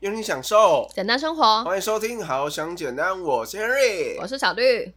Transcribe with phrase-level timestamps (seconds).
[0.00, 4.94] 用心享受，简单生活，欢迎收听《好想简单》，我是 Henry，我是小绿。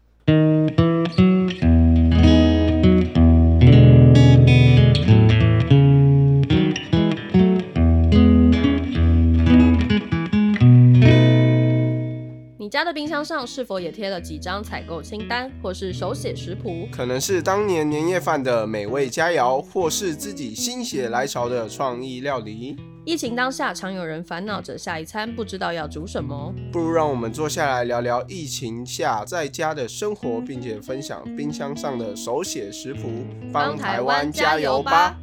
[12.57, 16.88] 你家的冰箱上是否也贴了几张采购清单，或是手写食谱？
[16.89, 22.77] 可能是当年年夜饭的美味佳肴，或是自己心血来潮的创意料理。
[23.05, 26.54] 疫情当下，常有人烦恼着下一餐不知道要煮什么。
[26.71, 33.12] 不如让我们坐下来聊聊疫情下在家的生活，并且分享冰箱上的手写食谱，
[33.52, 35.18] 帮台湾加油吧！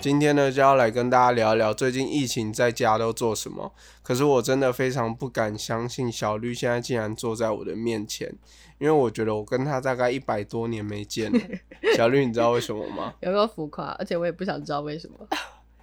[0.00, 3.70] 今天呢就要来跟大家聊一聊最近疫情在家都做什么。
[4.02, 8.34] 可是我真的非常不敢相信，小绿现在竟然坐在我的面前，
[8.78, 11.38] 因为我觉得我跟他大概一百多年没见了。
[11.94, 13.12] 小绿，你知道为什么吗？
[13.20, 15.16] 有个浮夸，而且我也不想知道为什么。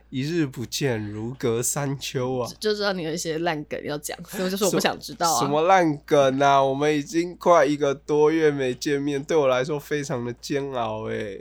[0.09, 2.49] 一日不见，如隔三秋啊！
[2.59, 5.39] 就知道你有一些烂梗要讲，所以我就说我不想知道啊。
[5.39, 6.63] 什么烂梗啊？
[6.63, 11.37] 我们已经快一个多月没见面，对我来说非常的煎熬哎。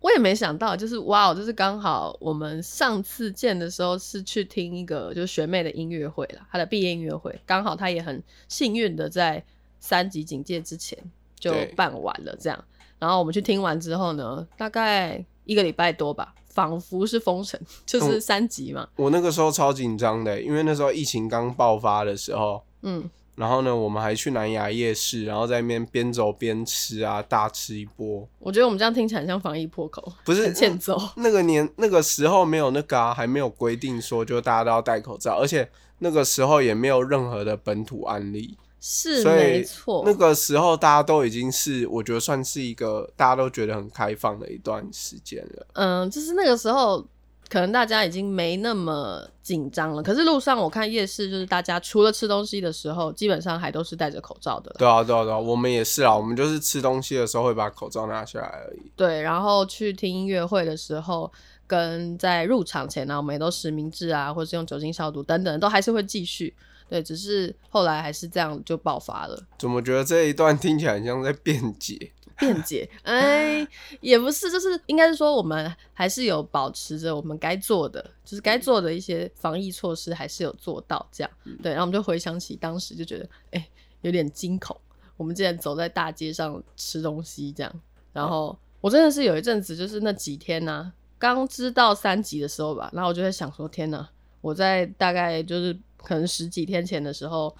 [0.00, 9.44] 我也没想到，就是哇哦，就是刚好我们上次见的时候是去听一个就是学妹的音乐会了，她的毕业音乐会，刚好她也很幸运的在
[9.80, 10.96] 三级警戒之前
[11.38, 12.64] 就办完了这样。
[12.98, 18.88] 然后我们去听完之后呢，大概一个礼拜多吧，仿佛是封城，就是三级嘛。
[18.96, 23.10] 我那个时候超紧张的，因为那时候疫情刚爆发的时候，嗯。
[23.38, 28.28] 然后呢，我们还去南雅夜市，然后在那边边走边吃啊，大吃一波。
[28.40, 31.00] 我觉得我们这样听起来像防疫破口，不是欠揍。
[31.14, 40.02] 那个年那个时候没有那个啊，还没有规定说就大家都要戴口罩，而且那个时候也没有任何的本土案例，是没错。
[40.04, 45.66] 那个时候大家都已经是我觉得算是一个大家都觉得很开放的一段时间了。
[45.74, 47.06] 嗯，就是那个时候。
[47.48, 54.70] 可能大家已经没那么紧张了，可是路上我看夜市，就是大家除了吃东西的时候，基本上还都是戴着口罩的。
[54.78, 58.90] 对啊，对啊，对啊，我们也是啊，我们就是吃东西的时候会把口罩拿下来而已。
[58.94, 61.32] 对，然后去听音乐会的时候，
[61.66, 66.54] 跟在入场前呢，我们也都实名制啊，或者是用酒精消毒等等，都还是会继续。
[66.90, 69.38] 对，只是后来还是这样就爆发了。
[69.58, 72.12] 怎么觉得这一段听起来很像在辩解？
[72.38, 73.66] 辩 解，哎，
[74.00, 81.30] 也不是，就是应该是说，我们还是有保持着我们该做的，就是该做的一些防疫措施，还是有做到这样。
[81.62, 83.68] 对，然后我们就回想起当时，就觉得，哎，
[84.02, 84.76] 有点惊恐。
[85.16, 87.80] 我们竟然走在大街上吃东西这样，
[88.12, 94.08] 然后我真的是有一阵子，就是那几天呢，刚知道三级的时候吧，然后我就在想说，天哪，
[94.40, 97.52] 我在大概就是可能十几天前的时候，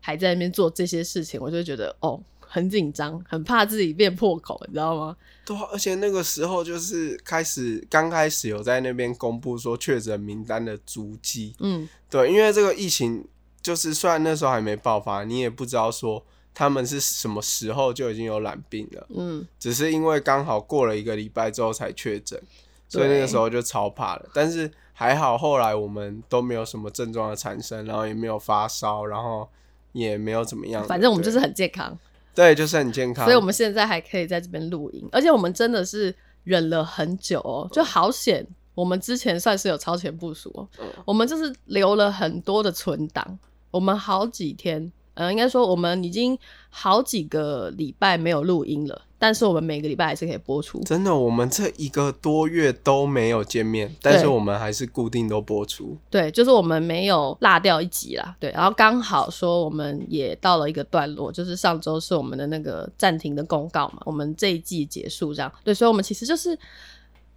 [0.00, 2.20] 还在那边做这些事情，我就觉得，哦。
[2.54, 5.16] 很紧张，很怕自己变破口，你知道吗？
[5.44, 13.26] 对，而且那个时候就是开始刚开始有在那边公布说确诊名单的足迹，嗯，对，因为这个疫情
[13.60, 22.40] 就是虽然那时候还没爆发，你也不知道说他们是什么时候就已经有染病了，嗯，只是因为刚好过了一个礼拜之后才确诊，
[22.88, 24.30] 所以那个时候就超怕了。
[24.32, 29.48] 但是还好后来我们都没有什么症状的产生，然后也没有发烧，然后
[29.90, 31.98] 也没有怎么样，反正我们就是很健康。
[32.34, 40.68] 对，就是很健康，所以我们现在还可以在这边录音，而且我们真的是忍了很久哦，就好险，我们之前算是有超前部署哦，
[41.04, 43.38] 我们就是留了很多的存档，
[43.70, 44.90] 我们好几天。
[45.16, 46.36] 嗯，应该说我们已经
[46.70, 50.78] 好几个礼拜没有录音了，但是我们每个礼拜还是可以播出。
[50.80, 55.96] 真的，我们这一个多月都没有见面，但是我们还是固定都播出。
[56.10, 58.36] 对，就是我们没有落掉一集啦。
[58.38, 65.50] 对，然后刚好说我们也到了一个段落，就是上周是我们的那个暂停的公告嘛，我们这一季结束这样。
[65.64, 66.58] 对，所以我们其实就是。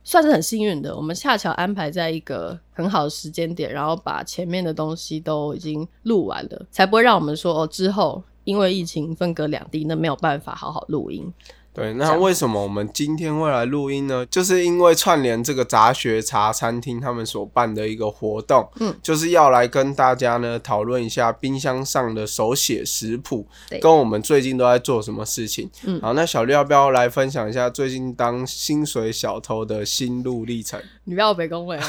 [0.10, 11.30] 算是很幸运的，我们恰巧安排在一个很好的时间点，然后把前面的东西都已经录完了，才不会让我们说哦之后因为疫情分隔两地，那没有办法好好录音。
[11.78, 14.26] 对，那为什么我们今天会来录音呢？
[14.26, 23.46] 就是因为串联这个杂学茶餐厅他们所办的一个活动，嗯，就是要来跟大家呢讨论一下冰箱上的手写食谱，
[23.80, 25.70] 跟我们最近都在做什么事情。
[25.84, 30.82] 嗯，好，那小绿要不要来分享一下最近当薪水小偷的心路历程？
[31.04, 31.80] 你不要被恭维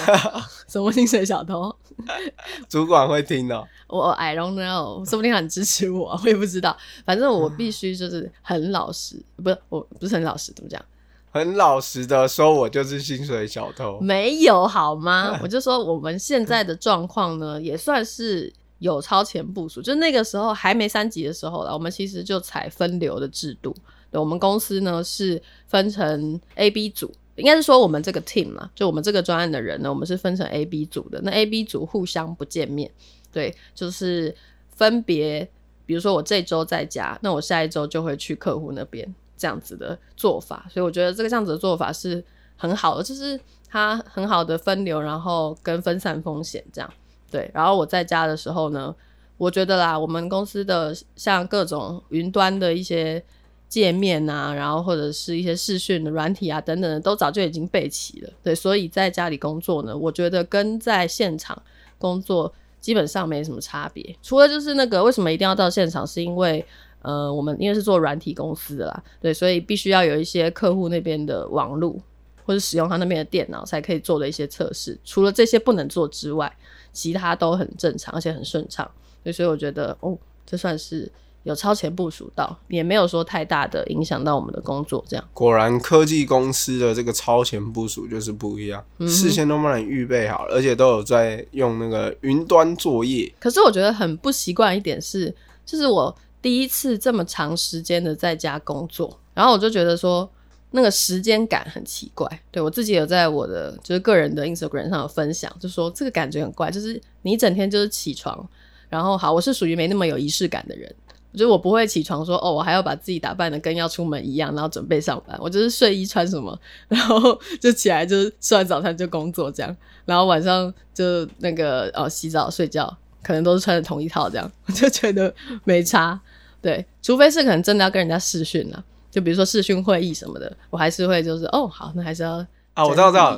[0.69, 1.75] 什么薪水小偷？
[2.69, 3.69] 主管会听的。
[3.89, 6.77] 我 I don't know，说不定很支持我， 我也不知道。
[7.05, 10.83] 反正我必须就是很老实，不是我不是很老实，怎么讲？
[11.31, 13.99] 很老实的说，我就是薪水小偷。
[14.01, 15.39] 没有好吗？
[15.43, 19.83] 我就说我们现在的状况呢，也算是有超前部署。
[19.83, 23.75] 就那个时候还没三级的时候了，我们其实就采分流的制度。
[24.11, 31.21] 对，我们公司呢是分成 A、B 组，应该是说我们这个 team 嘛，就我们这个专案的人呢，我们是分成 A、B 组的。
[31.23, 32.91] 那 A、B 组互相不见面，
[33.33, 34.35] 对，就是
[34.71, 35.49] 分别，
[35.87, 40.67] 比如说我这周在家，那我下一周就会去客户那边，这样子的做法。
[40.71, 42.25] 所以我觉得这个这样子的做法是
[42.57, 43.39] 很好的，就是
[43.69, 46.91] 它很好的分流，然后跟分散风险这样。
[47.31, 48.95] 对，然后我在家的时候呢。
[49.37, 53.23] 我觉得啦，我们公司的像各种云端的一些
[53.69, 58.31] 界面啊，然后或者是一些视讯的软体啊等等的，都早就已经备齐了。
[58.43, 61.61] 对，所以在家里工作呢，我觉得跟在现场
[61.99, 64.17] 工作基本上没什么差别。
[64.23, 66.65] 除了就是那个为什么一定要到现场，是因为
[67.03, 71.97] 呃，我们因为是做软体公司的啦，对，所以必须要有一些客户那边的网络
[72.45, 74.99] 或者使用他那边的电脑才可以做的一些测试。
[75.05, 76.51] 除了这些不能做之外，
[76.93, 78.91] 其他都很正常，而且很顺畅。
[79.33, 80.17] 所以我觉得，哦，
[80.47, 81.11] 这算是
[81.45, 85.03] 有超前部署到，也没有说太大的影响到我们的工作。
[85.09, 93.33] 这样，果然科技公司的这个超前部署就是不一样，事先都帮你预备好了，而且都有在用那个云端作业。
[93.39, 100.29] 可是我觉得很不习惯一点是，就是我第一次这么长时间的在家工作，然后我就觉得说，
[100.73, 102.29] 那个时间感很奇怪。
[102.51, 108.47] 对我自己有在我的就是个人的 Instagram 上有分享，就说这个感觉很怪，就是你一整天就是起床。
[108.91, 110.91] 然后好，我是属于没那么有仪式感的人，
[111.33, 115.39] 我觉得我不会起床说哦，我还要把自己打扮的跟要出门一样，然后准备上班。
[115.41, 116.59] 我就是睡衣穿什么，
[116.89, 125.35] 然后就起来就是吃完早餐就工作这样，然后晚上就那个哦洗澡睡觉，可能都是穿着同一套这样，我 就觉得
[125.65, 126.21] 没差。
[126.61, 132.45] 对，除非是可能真的要跟人家视讯了，就比如说视讯会议什么的，我还是会就是哦好，那还是要。
[132.79, 133.37] 啊，我知道，知道。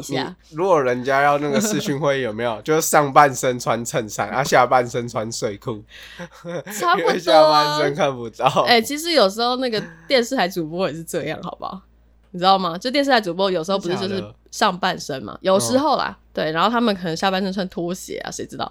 [0.50, 2.60] 你如果人家要那个视讯会议，有没有？
[2.62, 5.82] 就是上半身穿衬衫，然后下半身穿睡裤，
[6.78, 7.18] 差不多。
[7.18, 8.46] 下半身看不到。
[8.66, 11.80] 哎，其实有时候那个电视台主播也是这样，好不好？
[12.32, 12.76] 你知道吗？
[12.76, 15.38] 就电视台主播有时候不是就是上半身嘛？
[15.40, 16.52] 有时候啦，对。
[16.52, 18.70] 然后他们可能下半身穿拖鞋啊，谁知道？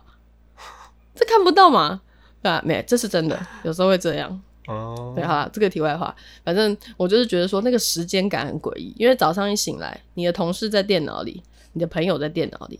[1.15, 1.99] 这看不到嘛？
[2.43, 4.39] 对啊，没，这是真的，有时候会这样。
[4.69, 11.41] 哦，对，好，这个题外话，反正我就是觉得说那个时间感很诡异，因为早上一醒来，你的同事在电脑里，
[11.73, 12.79] 你的朋友在电脑里，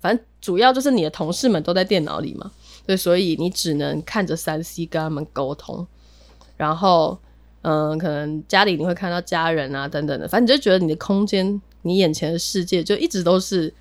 [0.00, 2.50] 反正主要就是你的同事们都在电脑里嘛，
[2.84, 5.86] 对，所以你只能看着三 C 跟他们沟通，
[6.56, 7.16] 然后，
[7.62, 13.72] 嗯，可能家里你会看到家人啊等等的，反正你就觉得你的空间，你眼前的世界就一直都是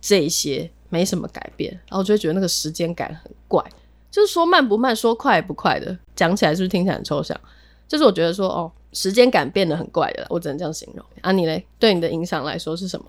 [0.00, 3.64] 这些，没什么改变，然后就会觉得那个时间感很怪。
[4.10, 7.38] 就是说慢不慢，说快不快的，讲起来是不是听起来很抽象？
[7.86, 11.04] 就是我觉得说，哦，时间感变得很怪的，我只能这样形容。
[11.20, 13.06] 啊，你嘞，对你的影响来说是什么？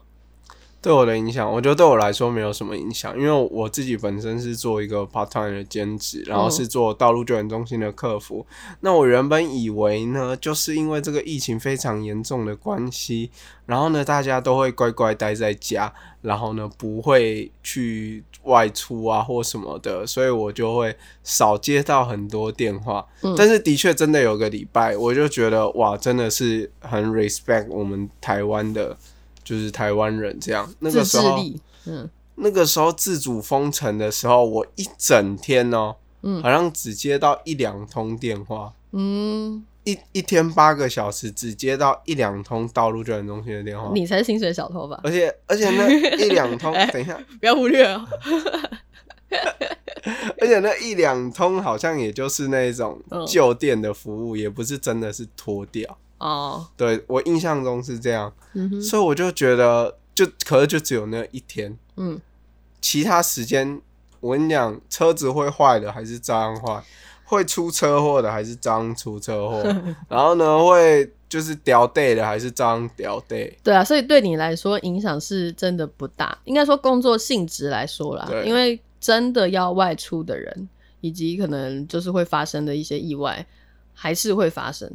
[0.82, 8.44] 对我的影响，我觉得对我来说没有什么影响，因为我自己本身是做一个 part time 的兼职，然后是做道路救援中心的客服。
[8.80, 13.30] 那我原本以为呢，就是因为这个疫情非常严重的关系，
[13.68, 15.94] 然后呢，大家都会乖乖待在家，
[16.24, 23.06] 然后呢，不会去外出啊或什么的，所以我就会少接到很多电话。
[23.38, 28.98] 但是的确真的有个礼拜，我就觉得哇，真的是很 respect 我们台湾的。
[29.44, 31.38] 就是台湾人这样，那个时候，
[31.86, 45.00] 嗯，那个时候自主封城的时候，我一整天哦，嗯，好像只接到一两通电话，嗯，一一天八个小时只接到一两通道路救援中心的电话，你才是薪水小偷吧？
[45.04, 48.08] 而且而且那一两通， 等一下，不要忽略哦，
[50.40, 55.98] 而且那一两通好像也就是那种旧店的服务，也不是真的是脱掉。
[56.22, 58.32] 哦，对我印象中是这样，
[58.82, 62.22] 所以我就觉得，就可是就只有那一天，嗯，
[62.80, 63.82] 其他时间
[64.20, 66.84] 我跟你讲，车子会坏的还是照样坏，
[67.26, 69.64] 会出车祸的还是照样出车祸，
[70.08, 73.52] 然后呢，会就是掉 day 的还是照样掉 day。
[73.64, 83.44] 对啊，所以对你来说影响是真的不大，应该说工作性质来说啦，因为真的要外出的人，以及可能就是会发生的一些意外，
[83.94, 84.88] 还是会发生。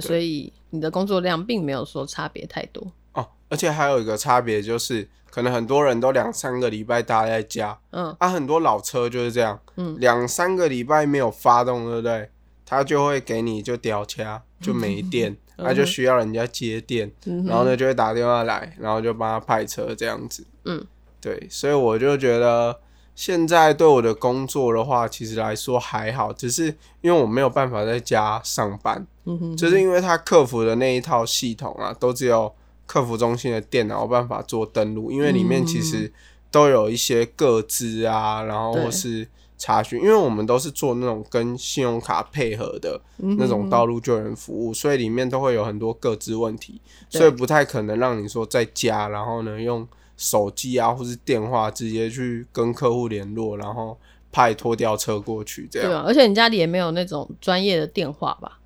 [0.00, 12.28] 对，所以你的工作量并没有说差别太多哦，而且还有一个差别就是，可能很多人都两三个礼拜待在家，嗯，啊，很多老车就是这样，嗯，两三个礼拜没有发动，对不对？
[12.64, 17.12] 他就会给你就掉掐，就没 电，他就需要人家接电，
[17.46, 20.84] 然后呢就会打电话来，然后就帮他派车这样子，嗯，
[21.20, 22.78] 对，所以我就觉得。
[23.14, 26.66] 现在对我的工作的话，其实来说还好，只是
[27.00, 32.52] 因为我没有办法在家上班，嗯哼就是因为他客服的那一套系统啊，都只有
[32.86, 36.12] 客服中心的电脑有办法做登录，因为里面其实
[36.50, 39.28] 都有一些个资啊，然后或是
[39.58, 49.86] 查询，因为我们都是做那种跟信用卡配合的那种道路救援服务，所以里面都会有很多各自问题，所以不太可能让你说在家，然后呢用
[50.22, 53.98] 手机啊或是电话直接去跟客户联络，然后
[54.30, 55.90] 派拖吊车过去这样。
[55.90, 58.60] 对啊，而且你家里也没有那种专业的电话吧？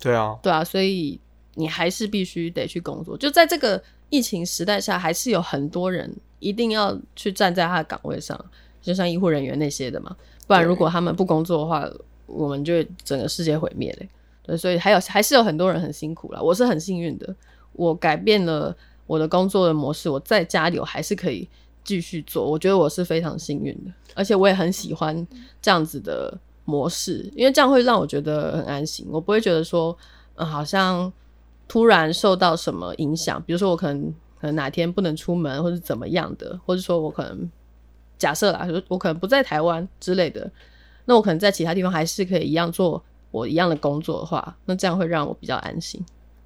[0.00, 1.18] 对啊，对啊，所以
[1.54, 3.18] 你还是必须得去工作。
[3.18, 8.38] 就在这个疫情时代下，还是有很多人一定要去站在他的岗位上，
[8.80, 10.16] 就像医护人员那些的嘛。
[10.46, 11.84] 不然如果他们不工作的话，
[12.26, 14.08] 我们就整个世界毁灭嘞。
[14.44, 16.42] 对，所以还有还是有很多人很辛苦了。
[16.42, 17.34] 我是很幸运的，
[17.72, 18.76] 我改变了
[19.12, 21.48] 我的工作的模式，我在家里我还是可以
[21.84, 22.50] 继续做。
[22.50, 25.26] 我觉得我是非常幸运的，而且我也很喜欢
[25.60, 26.38] 这样子的。
[26.64, 29.94] 模式，因为这样会让我觉得很安心，我不会觉得说，
[30.36, 31.12] 嗯，好像
[31.66, 37.50] 突然受到什么影响，比如说我可能可能哪天不能出门，或者怎么样的，或者说我可能
[38.16, 40.48] 假设啦，我可能不在台湾之类的，
[41.06, 43.02] 那我可能在其他地方还是可以一样做
[43.32, 46.00] 我一样的工作的话，那这样会让我比较安心，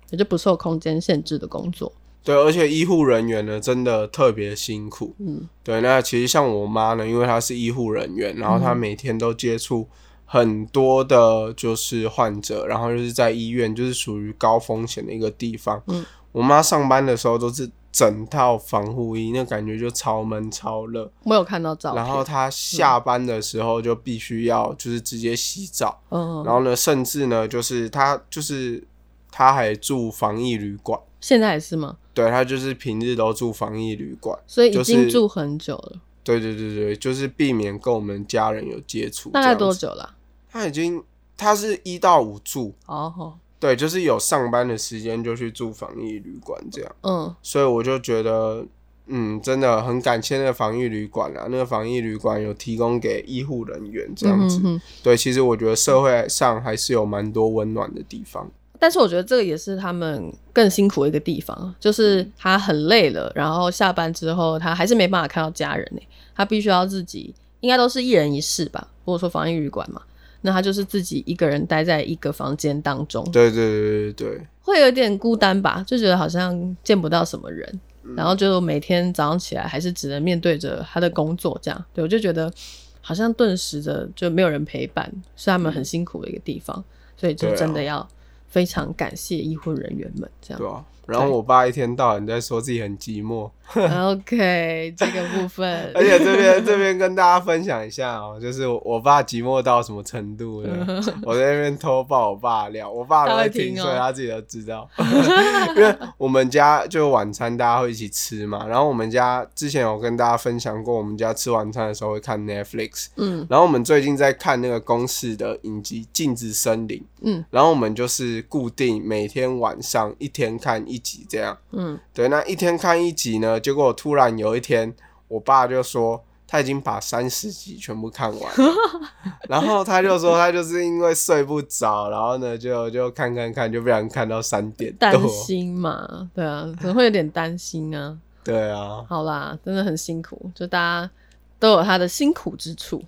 [0.08, 1.92] 也就不受空间限制的工作。
[2.26, 5.14] 对，而且医护人员呢，真的特别辛苦。
[5.18, 9.88] 嗯，对，那其实像我妈呢，因为她是医护人员，然后她每天都接触。
[10.28, 15.80] 很多的，就是患者，然后就是在医院，就是属于高风险的一个地方。
[15.86, 21.08] 嗯，我妈上班的时候都是整套防护衣，那感觉就超闷超热。
[21.22, 22.02] 我有看到照片。
[22.02, 26.02] 然后她下班的时候就必须要就是直接洗澡。
[26.10, 26.42] 嗯。
[26.44, 28.82] 然后呢，甚至呢，就是她就是
[29.30, 30.98] 她还住防疫旅馆。
[31.20, 31.98] 现在还是吗？
[32.16, 36.00] 对，他就是平日都住防疫旅馆，所以已经住很久了。
[36.24, 39.28] 对对对对，就是避免跟我们家人有接触。
[39.28, 40.14] 大概多久了？
[40.50, 41.04] 他已经，
[41.36, 48.64] 他是一到五住哦，对，就是有上班的时间就去住防疫旅馆这样，嗯，所以我就觉得，
[49.08, 66.00] 嗯，真的很感谢那个防疫旅馆啊，那个防疫旅馆有提供给医护人员这样子，对，其实我觉得社会上还是有蛮多温暖的地方，但是我觉得这个也是他们更辛苦的一个地方，就是他很累了，然后下班之后他还是没办法看到家人呢，
[66.34, 70.02] 他必须要自己，应该都是一人一室吧，或者说防疫旅馆嘛。
[70.42, 77.80] 那他就是自己一个人待在一个房间当中，对对对对对，会有点孤单吧，就觉得好像见不到什么人，
[78.14, 82.52] 然后就每天早上起来还是只能面对着他的工作这样，对我就觉得
[83.00, 86.84] 好像顿时的就没有人陪伴，是他们很辛苦的一个地方，
[87.16, 88.06] 所以就真的要
[88.48, 90.86] 非常感谢医护人员们这样。
[91.06, 93.50] 然后我爸一天到晚在说自己很寂寞。
[93.74, 95.90] OK，这个部分。
[95.92, 101.02] 而且这边这边跟大家分享一下哦，就是我爸寂寞到什么程度呢？
[101.26, 104.88] 我在那边偷爆我爸料，我爸都会听，所以他自己都知道。
[105.76, 113.06] 因为我们家就晚餐大家会一起吃嘛，然后我们家之前有跟大家分享过，我们家吃晚餐的时候会看 Netflix。
[113.16, 113.44] 嗯。
[113.50, 116.98] 然后我们最近在看那个公式的影集《镜子森林》。
[117.22, 117.44] 嗯。
[117.50, 120.95] 然后我们就是固定每天晚上一天看一。
[120.96, 123.60] 一集这样，嗯，对，那一天看一集呢？
[123.60, 124.94] 结果突然有一天，
[125.28, 128.52] 我爸就说他已经把三十集全部看完，
[129.48, 141.10] 然后他就说他就是因为睡不着，然后呢就就看看看，就不然看到三点，担心嘛，对啊，可能会有点担心啊，对啊，好啦，真的很辛苦，就大家
[141.58, 143.02] 都有他的辛苦之处。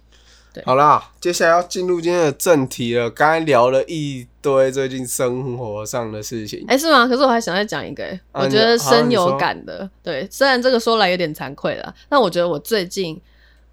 [0.64, 3.09] 好啦，接下来要进入今天的正题了。
[3.11, 7.07] 刚才聊了一堆最近生活上的事情，哎，是吗？
[7.07, 9.88] 可是我还想再讲一个，我觉得深有感的。
[10.02, 13.21] 对，虽然这个说来有点惭愧了，但我觉得我最近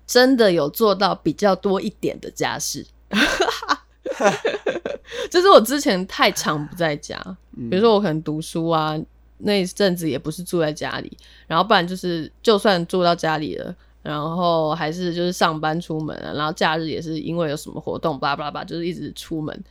[0.05, 2.85] 真的有做到比较多一点的家事。
[5.31, 7.19] 就是我之前太常不在家，
[7.69, 8.95] 比如说我可能读书啊，
[9.39, 11.17] 那一阵子也不是住在家里，
[11.47, 13.73] 然后不然就是就算住到家里了。
[14.05, 19.63] 然后还是就是上班出门啊，然后假日也是因为有什么活动，巴拉巴拉巴，就是一直出门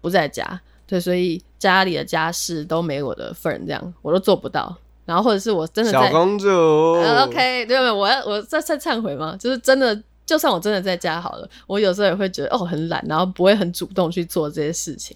[0.00, 4.74] 不在家，对，所以家里的家事都没我的份，这样我都做不到。
[5.04, 7.94] 然后或者是我真的小公主，OK，对没有？
[7.94, 9.36] 我要我在在忏悔吗？
[9.38, 15.14] 就是真的，就算我真的在家好了，我有时候也会觉得哦很懒，然后不会很主动去做这些事情。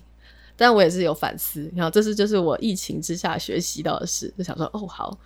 [0.55, 5.17] 但我也是有反思，然后这是就是我疫情之下学习到的事，就想说哦好，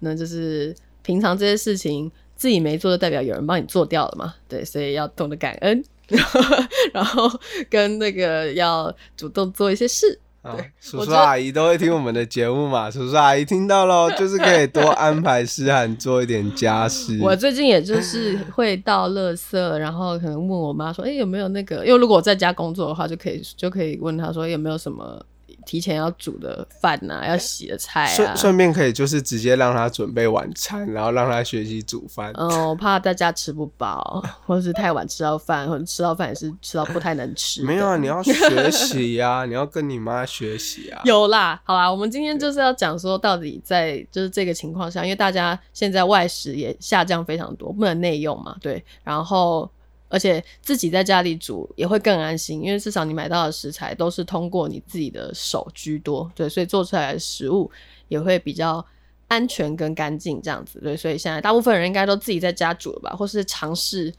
[0.00, 2.10] 那就是平常这些事情。
[2.36, 4.34] 自己没做，就代表有人帮你做掉了嘛？
[4.48, 5.82] 对，所以要懂得感恩，
[6.92, 7.28] 然后
[7.68, 10.20] 跟那个要主动做一些事。
[10.42, 12.88] 对，叔叔阿姨都会听我们的节目嘛？
[12.92, 17.18] 叔叔阿姨听到喽，就是可以多安排诗涵做一点家事。
[17.20, 21.84] 我最近也就是会到垃圾，然后可能问我妈说：“哎，有没有那个？
[21.84, 25.20] 因为如果我在家工作的话，就可以就可以问她说有没有什么
[25.66, 28.14] 提前要煮的饭呐，要洗的菜啊。
[28.14, 32.32] 顺顺便可以就是直接让他准备晚餐，然后让他学习煮饭。
[32.34, 37.62] 嗯，我怕大家吃不饱，或者是太晚吃到饭，或者吃到饭也是吃到不太能吃。
[37.62, 41.02] 没有啊，你要学习呀，你要跟你妈学习啊。
[41.04, 49.68] 有啦，好啦，我们今天就是要讲说，到底在就是这个情况下，因为大家现在外食也下降非常多，不能内用嘛，对，然后。
[50.08, 57.70] 而且自己在家里煮也会更安心，因为至少你买到的食材都是通过你自己的手居多，对，所以做出来的食物
[58.08, 58.84] 也会比较
[59.28, 64.12] 安全跟干净这样子，对，所以现在大部分人应该都自己在家煮了吧，或是尝试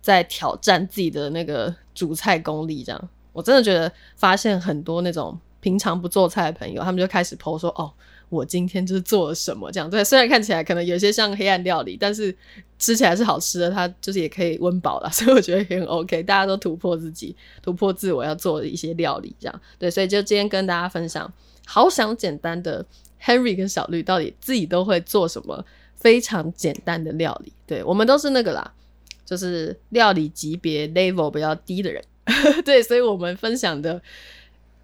[0.00, 3.08] 在挑战自己的那个煮菜功力这样。
[3.32, 7.92] 我真的觉得发现很多那种平常不做菜的朋友，他们就开始剖说哦。
[8.32, 12.34] 我今天就是做了什么这样对，虽然看起来可能有些像黑暗料理，但是
[12.78, 16.22] 吃起来是好吃的，它就是也可以温饱了， 所以我觉得也很 OK。
[16.22, 21.30] 大家都突破自己，突破自我要做一些料理，这样对，所以就今天跟大家分享，
[21.66, 22.82] 好想简单的
[23.22, 25.62] Henry 跟小绿到底自己都会做什么
[25.94, 27.52] 非常简单的料理。
[27.66, 28.72] 对我们都是那个啦，
[29.26, 32.02] 就是料理级别 level 比较低的人，
[32.64, 34.00] 对，所以我们分享的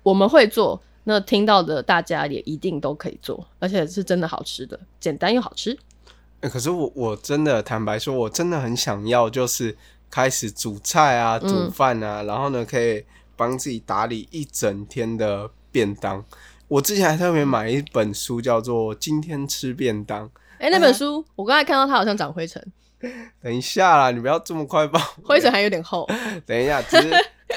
[0.03, 0.83] 我们会做。
[1.11, 5.75] 那听到的大家也一定都可以做，而且是真的好吃的，简单又好吃。
[6.43, 9.75] 哎，可是我我真的坦白说，我真的很想要，就是
[10.11, 13.03] 开始煮菜啊，煮饭啊，然后呢，可以
[13.37, 16.23] 帮自己打理一整天的便当。
[16.69, 20.27] 我之前还特别买一本书，叫做《今天吃便当》。
[20.59, 22.63] 哎，那本书我刚才看到它好像长灰尘。
[23.41, 25.01] 等一下啦，你不要这么快报。
[25.25, 26.07] 灰尘还有点厚。
[26.45, 26.83] 等一下。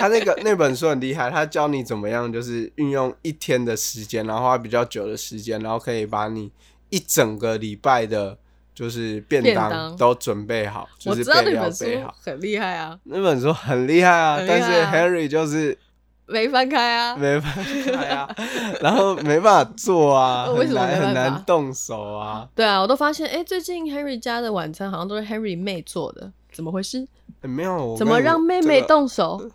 [0.02, 6.52] 他那个 那本书很厉害，他教你怎么样，就是运用一天的时间，然后花比较久的时间，然后可以把你
[6.90, 8.36] 一整个礼拜的，
[8.74, 10.90] 就是便当都准备好。
[11.06, 11.86] 我知道那本书
[12.20, 15.78] 很厉害啊，那本书很厉害啊，但是 Harry 就是
[16.26, 17.54] 没翻开啊，没翻
[17.86, 18.36] 开啊，
[18.82, 22.48] 然后没办法做啊， 为什么很难动手啊？
[22.56, 27.08] 对啊，我都发现，哎，最近 Harry 家的晚餐好像都是 Harry 妹做的，怎么回事？
[27.44, 29.52] 没有，怎么让妹妹动手？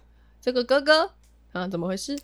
[0.47, 1.11] 这个哥哥
[1.51, 2.17] 啊，怎么回事？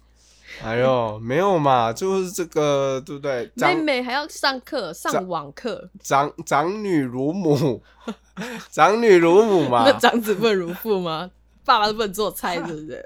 [0.62, 3.50] 哎呦， 没有嘛，就是这个，对不对？
[3.56, 5.90] 妹妹还要上课，上网课。
[6.00, 7.82] 长长女如母，
[8.70, 9.82] 长女如母嘛。
[9.90, 11.28] 那长子不能如父吗？
[11.64, 13.04] 爸爸都不能做菜，对不对？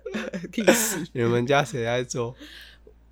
[0.53, 1.03] 屁事！
[1.15, 2.35] 你们家谁在做？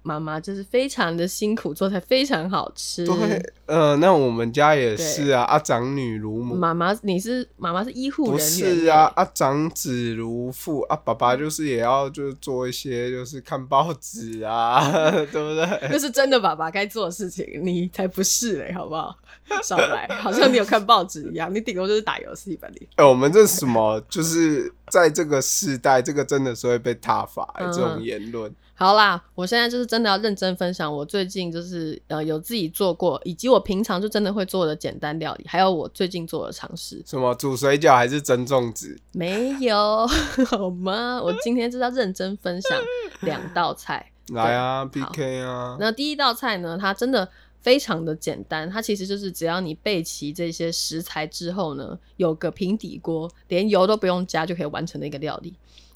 [0.06, 3.06] 妈妈就是非常的辛苦，做菜非常好吃。
[3.06, 5.42] 对，呃，那我们家也是啊。
[5.44, 6.54] 啊，长女如母。
[6.54, 8.70] 妈妈，你是妈妈是医护人员。
[8.70, 10.96] 不是啊，啊，长子如父啊。
[10.96, 15.88] 爸爸就是也要就是做一些就是看报纸啊， 对不对？
[15.90, 19.16] 那是真的爸爸该做的事情，你才不是嘞，好不好？
[19.62, 22.86] 少来，好像你有看报纸一样，你顶多就是打游戏吧你。
[22.96, 23.98] 哎，我们这什么？
[24.10, 28.54] 就是在这个时代，这个真的是会被踏伐这种言论。
[28.76, 37.02] 好啦，我现在就是真的要认真分享我最近就是呃有自己做过，以及我平常就真的会做的简单料理，还有我最近做的尝试。
[37.06, 38.98] 什么煮水饺还是蒸粽子？
[39.12, 40.06] 没有
[40.50, 41.20] 好吗？
[41.22, 42.78] 我今天就是要认真分享
[43.20, 44.10] 两道菜。
[44.32, 45.76] 来啊，PK 啊！
[45.78, 47.28] 那第一道菜呢，它真的
[47.60, 55.52] 非常的简单，它其实就是只要你备齐这些食材之后呢，有个平底锅，连油都不用加就可以完成的一个料理。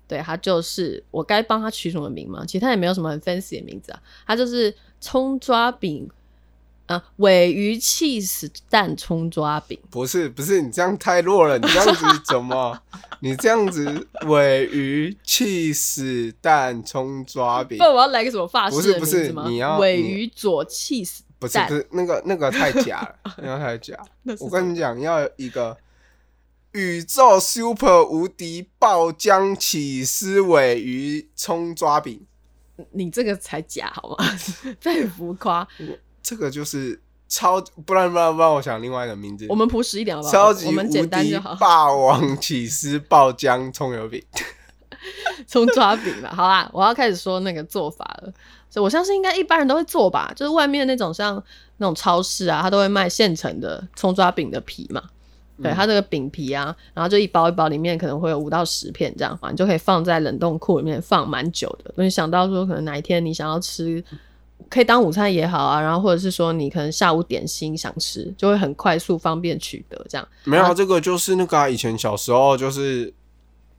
[0.09, 2.43] 对，他就是我该帮他取什么名吗？
[2.47, 6.09] 其实他也没有什么很 fancy 的名字啊，他就是葱抓饼，
[6.87, 9.79] 啊，尾鱼 cheese 蛋葱抓饼。
[9.91, 12.81] 不是不是，你这样太弱了，你这样子怎么？
[13.21, 17.77] 你这样子尾鱼 cheese 蛋葱抓饼？
[17.77, 18.77] 不，我要来个什么发式？
[18.77, 23.95] 不是不是，你要尾鱼佐 cheese 不是不是那个那个太假了，那个太假。
[24.41, 25.77] 我跟你讲，要一个。
[26.73, 32.27] 宇宙 super 无敌爆浆起司尾鱼葱抓饼，
[32.93, 34.17] 你这个才假好吗？
[34.81, 35.67] 太浮夸。
[36.23, 39.47] 这个就是超，不然不然不然，我想另外一个名字。
[39.49, 40.33] 我们朴实一点好不好？
[40.33, 44.23] 超级无敌霸王起司爆浆葱油饼，
[45.49, 46.33] 葱抓饼吧。
[46.37, 48.33] 好啦，我要开始说那个做法了。
[48.71, 51.43] 所以我相信应该一般人都会做吧，就是外面那种像
[51.79, 55.03] 那种超市啊，它都会卖现成的葱抓饼的皮嘛。
[55.63, 61.93] 对它这个饼皮啊，然后就一包一包，里面可能会有五到十片这样，你就可以放在冷冻库里面放蛮久的。
[61.97, 64.03] 你想到说，可能哪一天你想要吃，
[64.69, 70.29] 可以当午餐也好啊，然后或者是说你可能下午点心想吃，就会很快速方便取得这样。
[70.45, 73.13] 没有，这个就是那个以前小时候就是。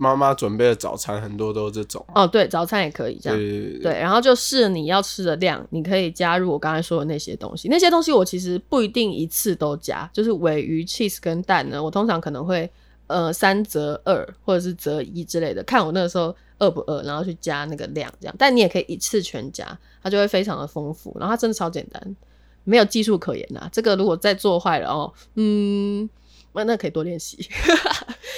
[0.01, 3.37] 妈妈准备的早餐很多都是这种哦，对，早餐也可以这样，
[3.83, 7.67] 对，然后就是你要吃的量，你可以加入我刚才说的那些东西。
[7.67, 12.71] 那些东西我其实不一定一次都加，就是尾鱼、cheese 跟蛋呢，我通常可能会
[13.07, 18.33] 呃三折二或者是折一之类的，看我那个时候饿不饿，然后去加那个量这样。
[18.39, 21.13] 但你也可以一次全加，它就会非常的丰富。
[21.19, 22.15] 然后它真的超简单，
[22.63, 23.69] 没有技术可言呐。
[23.69, 26.09] 这个如果再做坏了哦，嗯，
[26.53, 27.37] 那那可以多练习。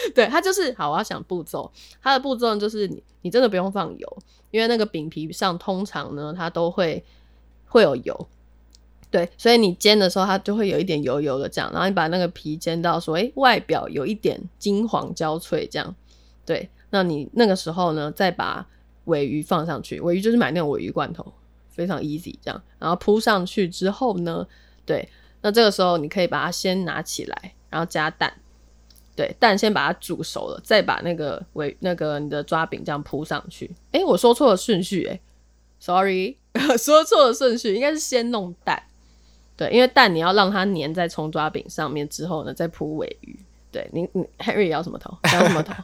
[0.16, 0.92] 对，它就是好。
[0.92, 4.18] 我要想步骤，它的步骤就是你你真的不用放油，
[4.52, 7.04] 因为那个饼皮上通常呢它都会
[7.66, 8.28] 会有油。
[9.10, 15.94] 对，所以你煎的时候，它就会有一点油油的这样，然后你把那个皮煎到说，哎，外表有一点金黄焦脆这样。
[16.46, 18.66] 对，那你那个时候呢，再把
[19.06, 21.34] 尾鱼放上去，尾鱼就是买那种尾鱼罐头，
[21.70, 24.48] 非常 easy 这样，然后铺上去之后呢，
[24.86, 25.10] 对，
[25.42, 28.34] 那这个时候你可以把它先拿起来，然后加蛋，
[29.22, 33.70] 对，蛋先把它煮熟了，再把那个尾那个你的抓饼这样铺上去。
[33.92, 35.20] 哎，我说错了顺序，哎
[35.80, 36.36] ，sorry，
[36.80, 38.82] 说错了顺序，应该是先弄蛋。
[39.56, 43.38] 对，因为蛋你要让它粘在葱抓饼上面之后呢，再铺尾鱼。
[43.72, 45.16] 对你，你 Harry 要什么头？
[45.32, 45.76] 要什么头？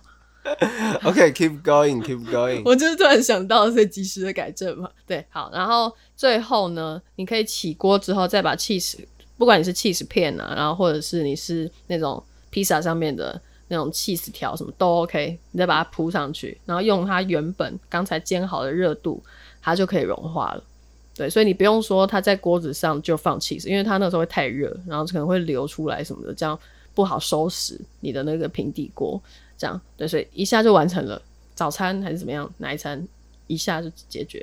[1.08, 2.64] OK，keep going，keep going。
[2.66, 4.90] 我就是突然想到，所以及时的改正嘛。
[5.06, 8.98] 对，好，然后最后呢，你可以起锅之后再把 cheese，
[9.38, 19.22] 不管你是 cheese 片啊，然后或者是你是那种披萨上面的那种 cheese 条什么都 OK，你再把它铺上去，然后用它原本刚才煎好的热度，
[19.62, 20.64] 它就可以融化了。
[21.16, 26.58] 对，所以你不用说它在锅子上就放 cheese，因为它那时候会太热，然后可能会流出来什么的，这样
[26.94, 29.22] 不好收拾你的那个平底锅。
[29.58, 31.20] 这样对，所以一下就完成了
[31.56, 33.08] 早餐还是怎么样，哪一餐
[33.48, 34.40] 一下就解决，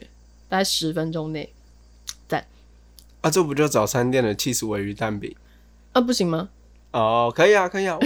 [0.49, 1.49] 大概十分钟内。
[2.27, 2.45] 在
[3.21, 5.33] 啊，这不就早餐店的 cheese 鱼蛋饼
[5.93, 6.01] 啊？
[6.01, 6.49] 不行吗？
[6.95, 7.99] 哦，可以啊，可以啊，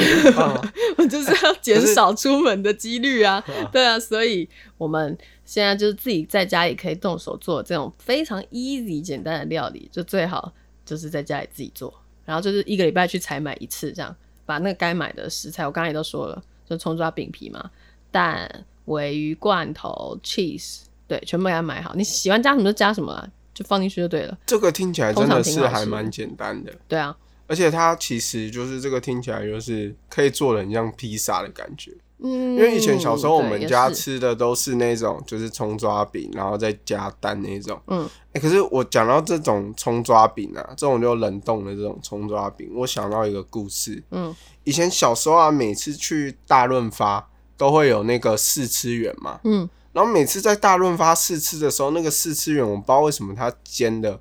[0.96, 4.48] 我 就是要减少出门的几率 啊，对啊，所以
[4.78, 10.50] 我们现在就是自己在家里可以动手做这种非常 easy 简单的料理，就最好
[10.86, 11.92] 就是在家里自己做，
[12.24, 17.70] 然后就是一个礼拜去采买一次，这样把那个该买的食材，我刚才也都说了，就葱抓饼皮嘛，
[18.10, 24.38] 蛋、尾鱼罐头、cheese，对，全部给它买好，你喜欢加什么就加什么，就放进去就对了。
[24.46, 27.14] 这个听起来真的是还蛮简单的，对啊。
[27.48, 54.20] 而且它其实就是这个听起来就是可以做的很像披萨的感觉，嗯，因为以前小时候我们家吃的都是那种就是葱抓饼，然后再加蛋那种，嗯，哎，可是我讲到这种葱抓饼啊，这种就冷冻的这种葱抓饼，我想到一个故事，嗯，以前小时候啊，每次去大润发都会有那个试吃员嘛，嗯，然后每次在大润发试吃的时候，那个试吃员我不知道为什么他煎的，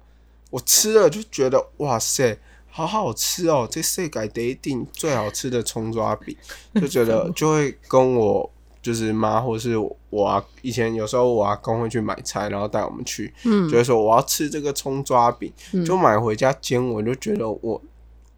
[0.50, 2.40] 我吃了就觉得哇塞。
[2.78, 3.68] 好好吃哦！
[3.68, 6.36] 这世界第一定最好吃的葱抓饼，
[6.80, 8.48] 就觉得就会跟我
[8.84, 9.76] 就是妈或是
[10.12, 15.52] 我啊，以前有时候我阿公会去买菜，然后带我们去，就会说我要吃这个葱抓饼，
[15.84, 17.82] 就买回家煎，我就觉得我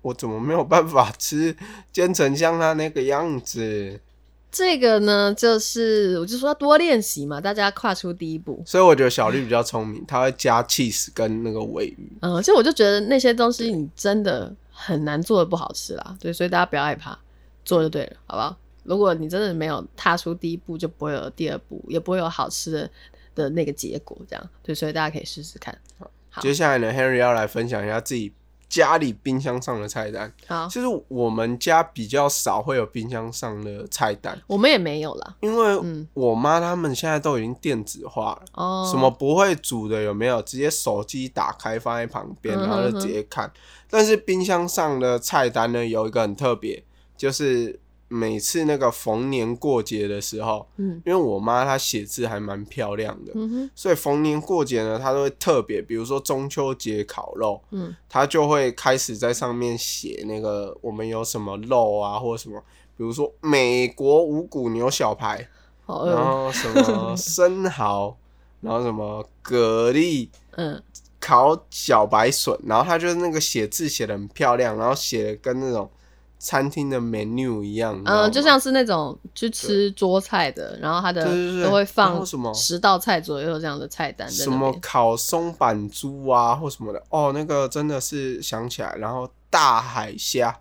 [0.01, 1.53] 我怎么没有办法吃
[1.91, 3.99] 煎成像他那个样子。
[4.51, 8.61] 这个呢，就是我就说要多练习嘛，大家跨出第一步。
[8.65, 12.11] 所以我觉得小绿比较聪明，他会加 cheese 跟那个尾鱼。
[12.21, 16.17] 嗯，其实我就觉得那些东西你真的很难做的不好吃啦。
[16.19, 17.17] 对，所以大家不要害怕，
[17.63, 18.57] 做就对了，好不好？
[18.83, 22.89] 如果你真的没有踏出第一步，就不会有第二步，也不会有好吃的
[23.35, 24.17] 的那个结果。
[24.27, 25.77] 这样，对，所以大家可以试试看。
[26.31, 28.33] 好，接下来呢，Henry 要来分享一下自己。
[28.69, 43.51] 家里冰箱上的菜单，好，其实我们家比较少会有冰箱上的菜单，我们也没有啦，因为我妈他们现在都已经电子化了，哦，什么不会煮的有没有，直接手机打开放在旁边，然后就直接看。
[43.89, 46.83] 但是冰箱上的菜单呢，有一个很特别，
[47.17, 47.79] 就是。
[48.11, 62.59] 每次那个逢年过节的时候，嗯，因为我妈她写字还蛮漂亮的，嗯所以逢年过节呢，她都会特别，比如说中秋节烤肉，嗯，她就会开始在上面写那个我们有什么肉啊，或者什么，
[62.97, 65.47] 比如说美国五谷牛小排，
[65.85, 68.17] 然后什么 生蚝，
[68.61, 70.81] 然后什么蛤蜊，嗯，
[71.19, 75.87] 烤小白笋，然后她就是那个写字写的很漂亮，然后写的跟那种。
[76.41, 81.25] 餐厅的 menu 一样，嗯，就像是那种去吃桌菜的，然后它的
[81.61, 82.53] 都会放什么？
[82.53, 90.57] 十道菜左右这样的菜单，什么烤松板猪啊或什么的，哦，那个真的是想起来，然后大海虾，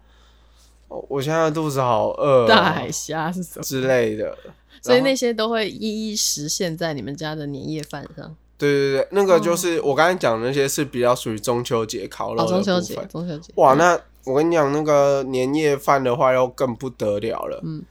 [0.89, 3.63] 哦，我现在肚子好饿，大海虾是什么？
[3.63, 4.37] 之类的，
[4.83, 8.35] 所以那些都会一一实现在你们家的年夜饭上。
[8.59, 13.97] 对对对，那个就是我刚才讲的那些是比较属于中秋节烤肉的中秋节，中秋节，哇，那。
[14.29, 17.61] 我跟你讲，那个年夜饭的话，又更不得了了。
[17.65, 17.83] 嗯，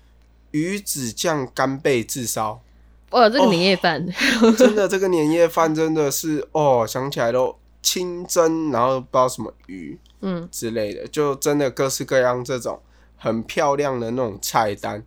[0.51, 2.61] 鱼子酱干贝炙烧，
[3.09, 4.07] 哇，这个年夜饭
[4.57, 12.79] 真的，这个年夜饭真的是哦，想起来都清蒸，然后不知道什么鱼，嗯之类的，就真的各式各样这种
[13.15, 15.03] 很漂亮的那种菜单。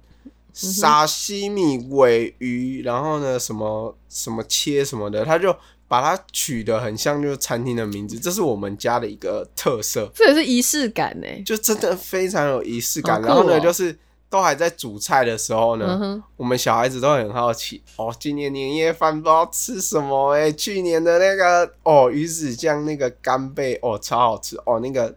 [0.53, 5.55] 沙西米、尾鱼，然后呢什么什么切什么的，它就
[5.91, 10.09] 把它取得很像就是餐厅的名字，这是我们家的一个特色。
[10.15, 13.21] 这也是仪式感呢，就真的非常有仪式感。
[13.21, 13.99] 然后呢，就是
[14.29, 25.13] 都还在煮菜的时候呢，我们小孩子都很好奇哦，今年年夜饭不知道吃什么哎，去年的那个哦鱼子酱那个干贝哦超好吃哦，那个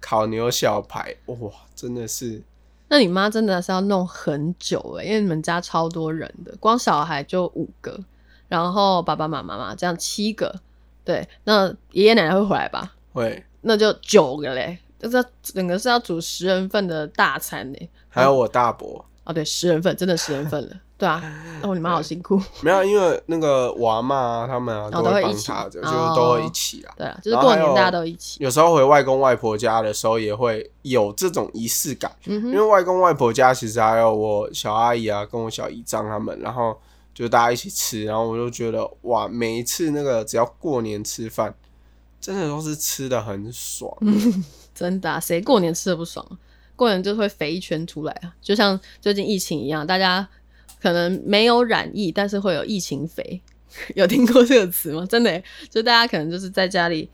[0.00, 1.36] 烤牛小排哇
[1.74, 2.40] 真的是。
[2.86, 7.98] 那你妈真的是要弄很久哎，因为你们家超多人的，光小孩就五个，
[8.52, 10.54] 然后爸爸妈妈嘛这样七个，
[11.02, 12.92] 对，那爷爷奶奶会回来吧？
[13.14, 19.02] 会，那就九个嘞，就是整个是要煮十人份的大餐呢，还有我大伯。
[19.24, 21.22] 哦，对，十人份，真的十人份了， 对啊，
[21.62, 22.38] 哦，你妈好辛苦。
[22.60, 26.92] 没有，因为那个我阿妈他们啊，都会帮他，就是都会一起啊。
[26.98, 28.44] 对啊，就是过年大家都一起。
[28.44, 32.12] 有时候回外公外婆家的时候，也会有这种仪式感。
[32.26, 36.76] 嗯因为外公外婆家其实还有我小阿姨啊，跟我小姨丈他们，然后
[37.14, 41.54] 就大家一起吃，然后我就觉得哇，每一次那个只要过年吃饭，
[42.20, 43.94] 真的都是吃的很爽。
[44.74, 46.26] 真的，谁过年吃的不爽？
[46.74, 50.26] 过年就会肥一圈出来啊，就像最近疫情一样，大家
[50.80, 53.40] 可能没有染疫，但是会有疫情肥。
[53.94, 55.06] 有听过这个词吗？
[55.06, 57.08] 真的，就大家可能就是在家里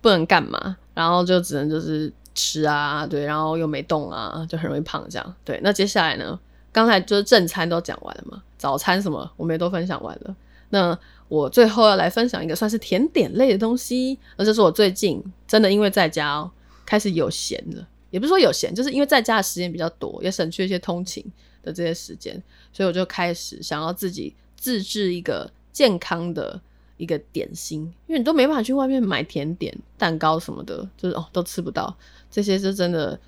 [0.00, 5.34] 不能干嘛，然后就只能就是吃啊，对，然后又没动啊，就很容易胖这样。
[5.44, 6.38] 对，那接下来呢？
[6.76, 10.36] 刚才就是正餐都讲完了嘛，早餐什么我们也都分享完了。
[10.68, 16.50] 那我最后要来分享一个算是甜点类的东西，那就是我最近真的因为在家哦，
[16.84, 17.88] 开始有闲了。
[18.10, 21.24] 也不是说有闲，就是因为在家的时间比较多，也省去一些通勤
[21.62, 22.34] 的这些时间，
[22.74, 26.60] 所以我就开始想要自己自制一个健康的
[26.98, 31.96] 一个点心，因为你都没办法去外面买甜点、蛋糕什么的，就是哦都吃不到。
[32.30, 33.18] 这些是真的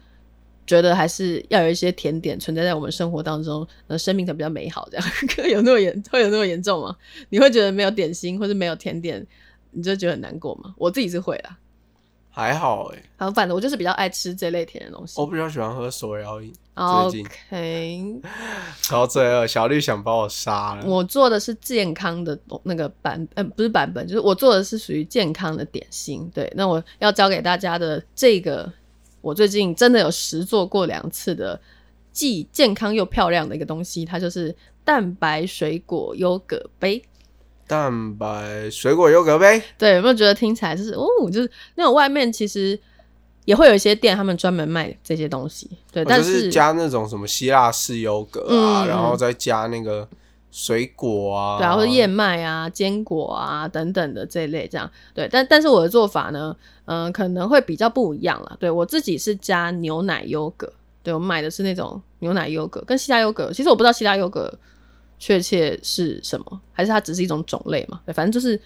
[0.68, 4.88] 觉得还是要有一些甜点存在在我们生活当中，呃生命才比较美好。
[4.92, 5.06] 这样
[5.50, 6.94] 有那么严会有那么严重吗？
[7.30, 9.26] 你会觉得没有点心或者没有甜点，
[9.72, 10.74] 你就觉得很难过吗？
[10.76, 11.56] 我自己是会啦。
[12.30, 15.14] 还好哎，好，反正我就是比较爱吃这类甜的东西。
[15.20, 16.52] 我比较喜欢喝手摇饮。
[16.74, 18.20] OK，
[18.80, 20.86] 超罪恶，小绿想把我杀了。
[20.86, 26.30] 我做的是健康的那个版，呃，不是版本，就是我做的是属于健康的点心。
[26.32, 28.72] 对，那我要教给大家的这个，
[29.20, 31.60] 我最近真的有实做过两次的，
[32.12, 34.54] 既健康又漂亮的一个东西，它就是
[34.84, 37.02] 蛋白水果优格杯。
[37.66, 42.78] 蛋白水果优格杯，对，有没有觉得听起来就是哦，就是那种外面其实
[43.44, 50.08] 也会有一些店，他们专门卖这些东西，对，但是加那种什么希腊式优格啊，然后再加那个
[50.50, 56.56] 水果啊，对，然后燕麦啊、坚果啊等等的这一类，这样对，但但是我的做法呢，
[56.86, 64.52] 嗯，可能会比较不一样了，对我自己是加牛奶优格，对我买的是那种牛奶优格，跟希腊优格，其实我不知道希腊优格。
[65.20, 66.60] 确切是什么？
[66.72, 68.00] 还是它只是一种种类嘛？
[68.06, 68.56] 对，反正就是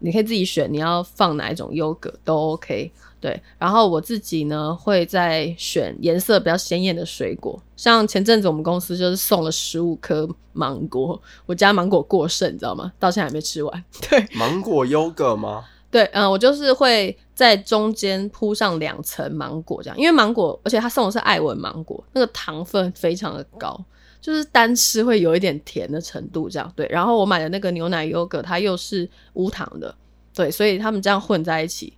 [0.00, 2.90] 你可以自己选，你要放哪一种优格都 OK。
[3.20, 12.90] 对，然后我自己呢会在选颜色比较鲜艳的水果，像前阵子我们公司就是送了十五颗芒果，我家芒果过剩，你知道吗？
[12.98, 13.84] 到现在还没吃完。
[14.08, 15.64] 对，芒果优格吗？
[15.90, 23.78] 对，嗯，我就是会在中间铺上两层芒果这样，因为芒果，而且他送的是爱文芒果，那个糖分非常的高。
[24.20, 26.86] 就是单吃会有一点甜的程度，这样对。
[26.90, 29.94] 然后我买的那个牛奶优格，它又是无糖的，
[30.34, 31.92] 对，所以他们这样混在一起，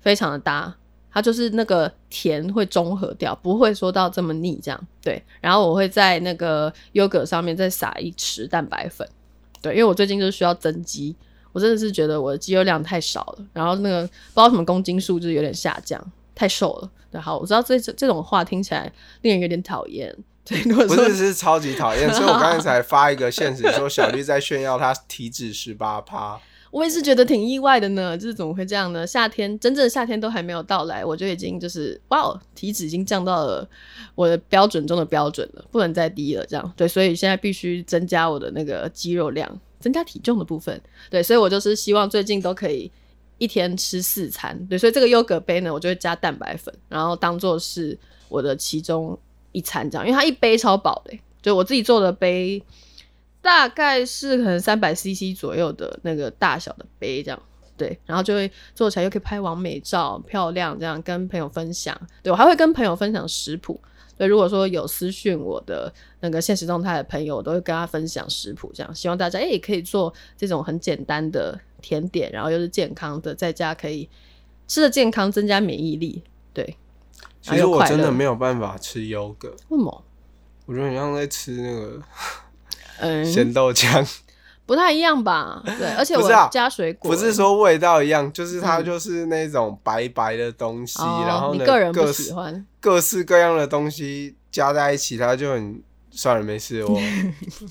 [0.00, 0.74] 非常的搭。
[1.14, 5.22] 它就是那个甜会中和掉，不会说到这么腻，这样对。
[5.42, 9.06] 然后我会在那个优格上面再撒一匙蛋白粉，
[9.60, 11.14] 对，因为我最近就是需要增肌，
[11.52, 16.02] 我真的是觉得我的肌肉量太少了，然后那个不知道什么公斤数就是有点下降，
[16.34, 16.90] 太瘦了。
[17.10, 20.16] 对，好，我知道这这种话听起来令人有点讨厌。
[20.44, 26.40] 不是是超级讨厌， 所以我刚才才发一个现实说小绿在炫耀她体脂十八趴。
[26.72, 29.06] 我也是觉得挺意外的呢，就是怎么会这样呢？
[29.06, 33.68] 夏天真正的夏天都还没有到来，我就已经就是哇，体脂已经降到了
[34.14, 36.46] 我的标准中的标准了，不能再低了。
[36.46, 40.80] 这样对，所以现在必须增加我的那个肌肉量，增加体重的部分。
[41.10, 42.90] 对，所以我就是希望最近都可以
[43.36, 44.58] 一天吃四餐。
[44.66, 47.96] 对，所以这个优格杯呢，我就会加蛋白粉，然后当做是
[48.30, 49.16] 我的其中。
[49.52, 52.62] 一餐这样，因为它一杯超饱的，就我自己做的杯，
[53.40, 57.42] 大概是可能三百 CC 左右的那个大小的杯这样，
[57.76, 63.80] 对，然后就会做起来又可以拍完美照，漂亮这样跟朋友分享，对我还会跟朋友分享食谱，
[64.16, 74.08] 对，如果说有私讯我的那个现实状态的朋友，我都会跟他分享食谱，这样希望大家哎也可以做这种很简单的甜点，然后又是健康的，在家可以
[74.68, 76.22] 吃的健康，增加免疫力，
[76.54, 76.76] 对。
[77.40, 80.04] 其实我真的没有办法吃优格，为什么？
[80.66, 82.00] 我我觉得很像在吃那个
[83.00, 84.08] 嗯 咸豆浆，
[84.64, 85.60] 不太一样吧？
[85.78, 95.82] 对， 而且我加水果，不是说味道一样，就是它就是那种白白的东西，然后你个人不喜欢各式各样的东西加在一起，它就很。
[96.14, 97.00] 算了，没事，我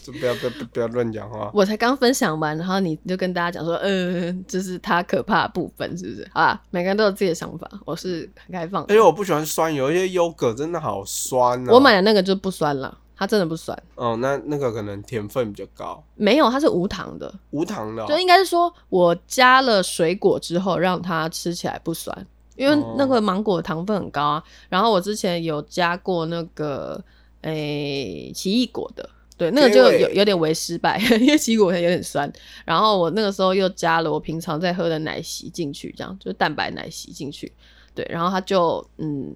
[0.04, 1.52] 就不要不要不要乱讲话。
[1.54, 6.28] 我才刚分享完，然后你就跟大家讲说，嗯，这是它可怕的部分，是不是？
[6.34, 8.84] 啊，每个人都有自己的想法，我是很开放。
[8.90, 13.80] 因为我不喜欢酸，有一些优格真的好酸啊我买的那个就不酸了，它真的不酸。
[13.94, 16.04] 哦，那那个可能甜分比较高。
[16.16, 17.32] 没有，它是无糖的。
[17.52, 22.26] 无糖的，就应该是说我加了水果之后，让它吃起来不酸，
[22.56, 24.44] 因为那个芒果糖分很高啊。
[24.68, 27.00] 然后我之前有加过那个。
[27.42, 32.32] 诶，奇异果的，对，那个就有有点为失败， 因为奇异果它有点酸。
[32.66, 37.52] 然后我那个时候又加了我平常在喝的奶昔进去，这样就是蛋白奶昔进去，
[37.96, 39.36] 对，然后它就嗯，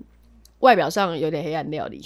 [0.59, 2.01] 外表上有点黑暗料理，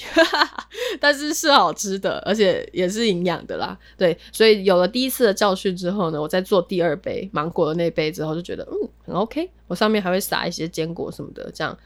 [1.01, 3.77] 但是是好吃的，而且也是营养的啦。
[3.97, 9.49] 对，所以有了第一次的教训之后呢，我在做第二杯芒果的那杯之后，就觉得嗯很 OK。
[9.67, 11.77] 我上面还会撒一些坚果什么的，这样。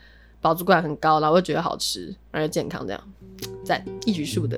[0.41, 3.02] 饱足感很高，然后会觉得好吃，而且健康，这样
[3.63, 4.58] 赞一举数的。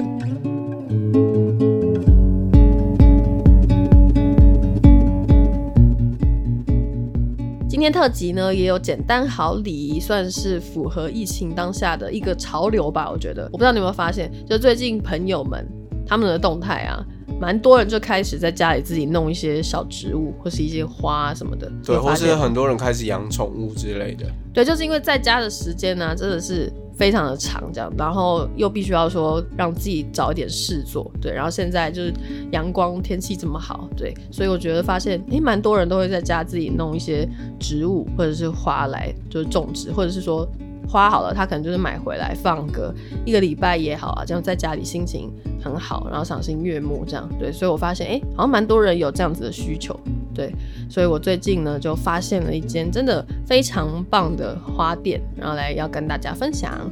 [7.67, 13.11] 今天特辑呢也有简单好礼，算是符合疫情当下的一个潮流吧。
[13.11, 15.67] 我觉得，我不知道你有没有发现，就最近朋友们
[16.07, 17.05] 他们的动态啊。
[17.37, 21.69] 蛮多人就开始在家里自己弄一些小植物，或是一些花什么的。
[21.85, 24.25] 对，或是很多人开始养宠物之类的。
[24.53, 31.11] 对，就是因为在家的时间呢，真的是非常的长，这样，然后又必须要说让自己找一点事做。
[31.21, 32.13] 对，然后现在就是
[32.51, 37.27] 阳光天气这么好，对，所以我觉得发现，诶，蛮多人都会在家自己弄一些
[37.59, 40.47] 植物或者是花来就是种植，或者是说。
[40.87, 42.93] 花好了，他可能就是买回来放个
[43.25, 47.27] 一个礼拜也好啊，这样在家里心情很好，然后赏心悦目这样。
[47.39, 49.99] 对，所以我发现哎，好像蛮多人有这样子的需求。
[50.35, 50.53] 对，
[50.89, 56.91] 所以我最近呢就发现了一间真的非常棒的花店，然后来要跟大家分享。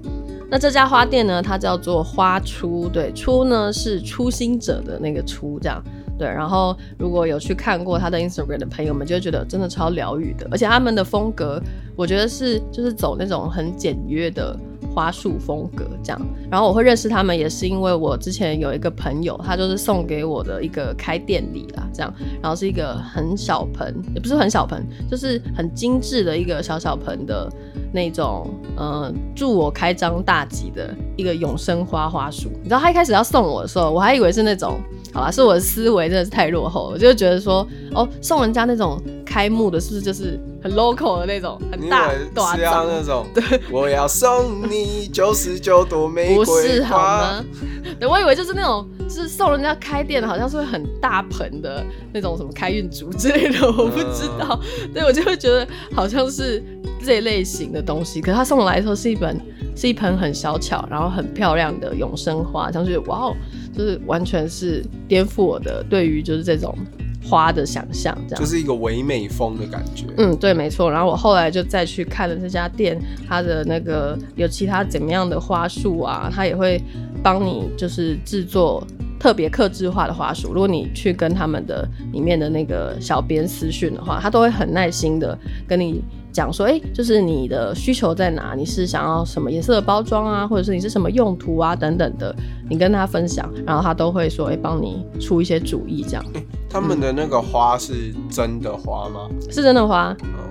[0.50, 5.84] 那这家花店呢，它叫做花初，对，初呢是初心者的那个初，这样。
[6.16, 11.60] 对，然后如果有去看过他的 Instagram 的朋友们，就会觉得真的超疗愈的，而且他们的风格，
[11.96, 14.56] 我觉得是就是走那种很简约的
[14.94, 16.22] 花束风格这样。
[16.52, 22.14] 然后我会认识他们，也是因为我之前有一个朋友，他就是送给我的一个开店礼啦，这样。
[22.42, 27.50] 然后是一个很小盆，也不是很小盆，就是很精致的一个小小盆的
[27.92, 32.50] 那种，呃，祝我开张大吉的一个永生花花束。
[32.62, 34.80] 你知道他一开始要送我的时候，我还以为是那种。
[35.14, 43.28] 好吧，是我的思维真的是太落后了，我就觉得说，哦，送人家那种开幕的，是不是就是很 local 的那种，很大大张那种？
[43.36, 46.46] 对，我要送你九十九朵玫瑰花。
[46.46, 47.46] 不是好吗？
[48.00, 54.60] 对，我以为就是那种，就是送人家开店的，好像是会很大盆的那种什么开运竹之类的， 我不知道。
[54.94, 56.64] 对，我就会觉得好像是
[57.06, 59.38] 这类型的东西，可是他送来的时候是一本，
[59.76, 63.36] 是一盆很小巧，然后很漂亮的永生花，像是哇哦。
[63.76, 66.78] 就是完全是颠覆我的对于就是这种
[67.24, 70.06] 花的想象，这样就是一个唯美风的感觉。
[70.18, 70.92] 嗯，对，没错。
[70.92, 76.82] 然后我后来就再去看了这家店，它的那个有其他怎么样的花束啊，它也会
[77.24, 78.86] 帮你就是制作
[79.20, 80.54] 特别克制化的花束。
[80.54, 86.04] 如果你去跟他们的里面的那个小编私讯的话，他都会很耐心的跟你。
[86.34, 88.56] 讲说，哎，就是你的需求在哪？
[88.58, 92.36] 你是想要什么颜色的包装啊，或者是你是什么用途啊，等等的，
[92.70, 96.26] 你跟他分享，然后他都会说，哎，帮你出一些主意，这样。
[96.68, 99.30] 他们的那个花是真的花吗？
[99.50, 100.14] 是真的花。
[100.24, 100.50] 嗯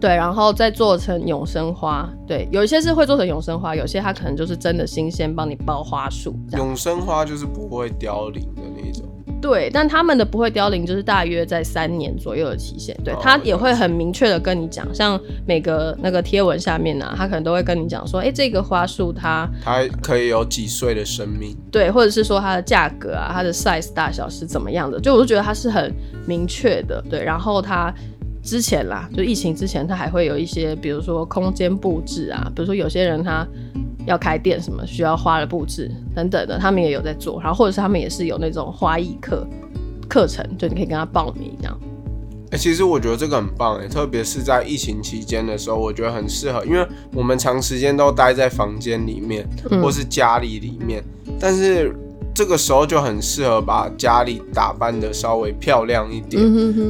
[0.00, 2.06] 对，然后再做成永生花。
[2.26, 6.36] 对，有一些是会做成永生花，有些它可能就是真的新鲜，帮你包花束。
[6.58, 8.46] 永生花就是不会凋零。
[9.44, 12.96] 对，但他们的不会凋零，就是大约在三年左右的期限。
[13.04, 21.54] 对，他也会很明确的跟你讲，像每个那个贴文下面呢，他可能都会跟你讲说，哎，这个花束它它可以有几岁的生命？
[21.70, 24.98] 对，或者是说它的价格啊，它的 size 大小是怎么样的？
[24.98, 25.92] 就我就觉得它是很
[26.26, 27.04] 明确的。
[27.10, 27.92] 对，然后它
[28.42, 33.46] 之前啦，就疫情之前，它还会有一些，比如说空间布置啊，比如说有些人他。
[34.06, 39.46] 要开店什么需要花的布置等等的，他们也有在做，然后或者是他们也是有那种花艺课
[40.08, 41.78] 课程，就你可以跟他报名这样。
[42.50, 49.48] 哎，其实我觉得这个很棒哎，特别是在疫情期间的时候，我觉得很适合，因为我们长时间都待在房间里面
[49.82, 51.02] 或是家里里面，
[51.40, 51.92] 但是
[52.34, 56.42] 这个时候就很适合把家里打扮的稍微漂亮一点，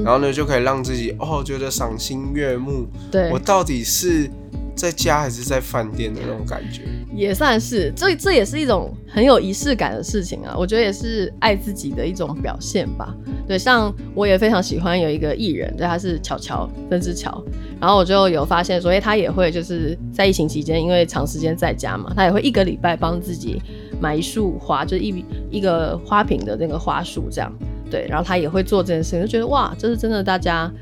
[0.03, 2.87] 然后呢就可以让自己哦觉得赏心悦目。
[3.11, 4.29] 对我到底是。
[4.75, 6.83] 在家还是在饭店的那种感觉，
[7.14, 10.55] 也算是，这这也是一种很有仪式感的事情啊。
[10.59, 13.14] 我觉得也是爱自己的一种表现吧。
[13.47, 17.43] 对，像我也非常喜欢有一个艺人，对，他是巧巧曾之乔，
[17.81, 23.62] 然后我就有发现，所以他也会就是在疫情期间，因为长时间在家嘛，他也会一个礼拜帮自己
[24.01, 27.53] 买一束花，就是一一个花瓶的那个花束这样。
[27.91, 30.72] 对，然后他也会做这件事情，就觉得哇，这是真的，大家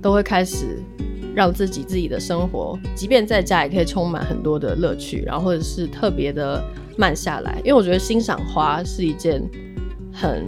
[0.00, 0.80] 都会开始。
[1.40, 6.62] 让自己自己的生活，即便在家也可以充满很多的乐趣，然后或者是特别的
[6.98, 9.42] 慢下来，因为我觉得欣赏花是一件
[10.12, 10.44] 很。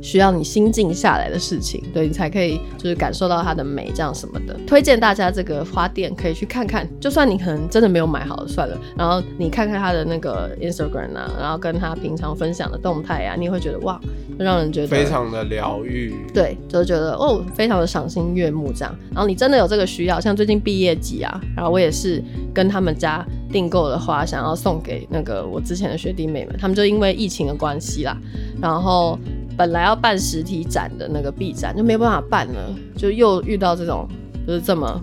[0.00, 4.58] 需要你心静下来的事情，对你才可以就是感受到它的美，这样什么的。
[4.66, 14.00] 推荐大家这个花店可以去看看，就算你可能真的没有买好算了，然后你看看他的那个 Instagram 啊，然后跟他平常分享的动态啊，你会觉得哇，
[14.38, 16.14] 让人觉得非常的疗愈。
[16.32, 18.94] 对，就觉得哦，非常的赏心悦目这样。
[19.12, 22.22] 然后你真的有这个需要，像最近毕业季啊，然后我也是
[22.54, 28.16] 跟他们家订购的花，想要送给那个我之前的学弟妹们，他们就因为疫情的关系啦，
[28.60, 29.18] 然后。
[29.58, 34.08] 本来要办实体展的那个 B 展就没办法办了，就又遇到这种
[34.46, 35.02] 就是这么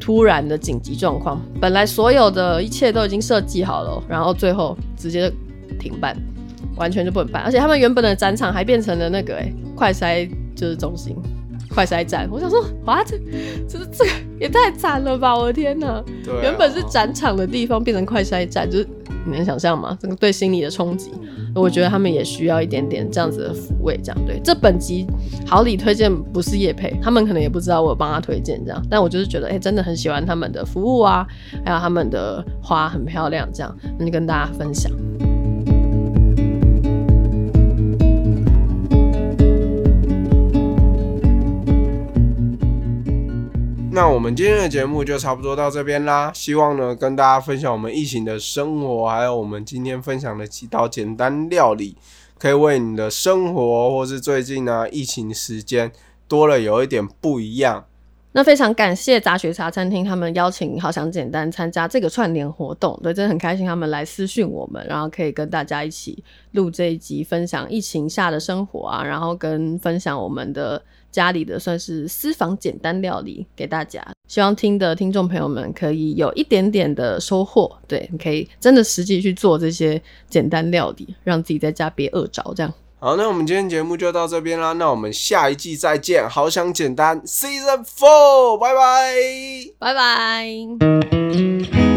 [0.00, 1.40] 突然的紧急状况。
[1.60, 5.32] 本来所有的一切都已经设计好了，然后最后直接
[5.78, 6.16] 停办，
[6.76, 7.44] 完全就不能办。
[7.44, 11.16] 而且他们原本的展场还变成了那个哎快筛就是中心，
[11.72, 12.28] 快筛站。
[12.30, 13.18] 我想说，哇，这
[13.68, 15.36] 这这个也太惨了吧！
[15.36, 16.04] 我的天哪，
[16.42, 18.86] 原本是展场的地方变成快筛站，就是
[19.24, 19.96] 你能想象吗？
[20.00, 21.10] 这个对心理的冲击。
[21.54, 24.40] 我觉得他们也需要一点点这样子的抚慰，这样对。
[24.42, 25.06] 这本集
[25.46, 31.26] 好礼推荐不是叶配，他们可能也不知道我帮他推荐这样，但我就是觉得，哎，真的很喜欢他们的服务啊，
[31.62, 34.90] 还有他们的花很漂亮，这样，那就跟大家分享。
[43.94, 46.32] 那我们今天的节目就差不多到这边啦。
[46.34, 51.94] 希望呢跟大家分享我们疫情的生活，还有我们今天分享的几道简单料理，
[52.38, 55.92] 可以为你的生活或是最近呢疫情时间
[56.26, 57.84] 多了有一点不一样。
[58.32, 70.82] 那非常感谢杂学茶餐厅他们邀请好想简单参加这个串联活动，对，真的很开心他们来私讯我们，然后可以跟大家一起录这一集，分享疫情下的生活啊，然后跟分享我们的。
[71.12, 77.70] 家里的算是私房简单料理给大家，希望听的听众朋友们可以有一点点的收获。
[77.86, 82.42] 对，你可以真的实际去做这些简单料理，让自己在家别饿着。
[82.56, 86.26] 这样好，那我们今天节目就到这边啦，那我们下一季再见。
[86.28, 89.12] 好想简单，Season Four，拜拜，
[89.78, 91.91] 拜拜。